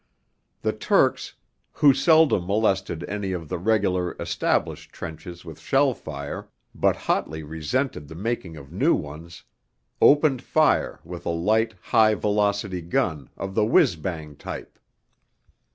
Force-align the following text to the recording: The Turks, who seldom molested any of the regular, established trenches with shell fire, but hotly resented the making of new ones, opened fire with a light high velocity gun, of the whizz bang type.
The 0.63 0.73
Turks, 0.73 1.35
who 1.73 1.93
seldom 1.93 2.47
molested 2.47 3.03
any 3.07 3.33
of 3.33 3.49
the 3.49 3.59
regular, 3.59 4.13
established 4.19 4.91
trenches 4.91 5.45
with 5.45 5.59
shell 5.59 5.93
fire, 5.93 6.49
but 6.73 6.95
hotly 6.95 7.43
resented 7.43 8.07
the 8.07 8.15
making 8.15 8.57
of 8.57 8.73
new 8.73 8.95
ones, 8.95 9.43
opened 10.01 10.41
fire 10.41 11.01
with 11.03 11.27
a 11.27 11.29
light 11.29 11.75
high 11.79 12.15
velocity 12.15 12.81
gun, 12.81 13.29
of 13.37 13.53
the 13.53 13.63
whizz 13.63 13.95
bang 13.95 14.35
type. 14.35 14.79